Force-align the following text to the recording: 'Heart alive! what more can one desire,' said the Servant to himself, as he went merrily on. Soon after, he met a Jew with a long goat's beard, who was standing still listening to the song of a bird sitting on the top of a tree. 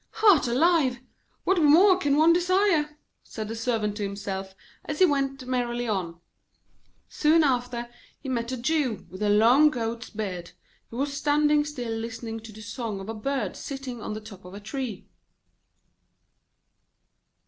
'Heart 0.13 0.47
alive! 0.47 0.97
what 1.43 1.61
more 1.61 1.95
can 1.95 2.17
one 2.17 2.33
desire,' 2.33 2.97
said 3.21 3.47
the 3.47 3.55
Servant 3.55 3.95
to 3.97 4.01
himself, 4.03 4.55
as 4.83 4.97
he 4.97 5.05
went 5.05 5.45
merrily 5.45 5.87
on. 5.87 6.19
Soon 7.07 7.43
after, 7.43 7.87
he 8.19 8.27
met 8.27 8.51
a 8.51 8.57
Jew 8.57 9.05
with 9.11 9.21
a 9.21 9.29
long 9.29 9.69
goat's 9.69 10.09
beard, 10.09 10.53
who 10.89 10.97
was 10.97 11.15
standing 11.15 11.63
still 11.65 11.93
listening 11.95 12.39
to 12.39 12.51
the 12.51 12.61
song 12.63 12.99
of 12.99 13.09
a 13.09 13.13
bird 13.13 13.55
sitting 13.55 14.01
on 14.01 14.13
the 14.13 14.21
top 14.21 14.43
of 14.43 14.55
a 14.55 14.59
tree. 14.59 15.05